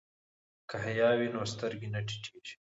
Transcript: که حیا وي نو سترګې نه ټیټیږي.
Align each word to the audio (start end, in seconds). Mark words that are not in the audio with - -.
که 0.69 0.75
حیا 0.85 1.09
وي 1.19 1.27
نو 1.33 1.41
سترګې 1.53 1.87
نه 1.93 1.99
ټیټیږي. 2.07 2.55